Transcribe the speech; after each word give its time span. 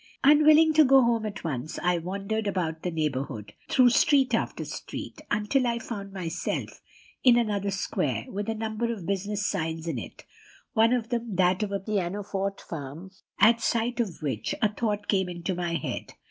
"Unwilling 0.23 0.73
to 0.73 0.83
go 0.83 1.03
home 1.03 1.27
at 1.27 1.43
once, 1.43 1.77
I 1.77 1.99
wandered 1.99 2.47
about 2.47 2.81
the 2.81 2.89
neighborhood, 2.89 3.53
through 3.69 3.91
street 3.91 4.33
after 4.33 4.65
street, 4.65 5.21
until 5.29 5.67
I 5.67 5.77
found 5.77 6.11
myself 6.11 6.81
in 7.23 7.37
another 7.37 7.69
square, 7.69 8.25
with 8.27 8.49
a 8.49 8.55
number 8.55 8.91
of 8.91 9.05
business 9.05 9.45
signs 9.45 9.85
in 9.87 9.99
it, 9.99 10.25
one 10.73 10.91
of 10.93 11.09
them 11.09 11.35
that 11.35 11.61
of 11.61 11.71
a 11.71 11.79
piano 11.79 12.23
forte 12.23 12.63
firm, 12.67 13.11
at 13.39 13.61
sight 13.61 13.99
of 13.99 14.23
which, 14.23 14.55
a 14.59 14.73
thought 14.73 15.07
came 15.07 15.29
into 15.29 15.53
my 15.53 15.75
head. 15.75 16.13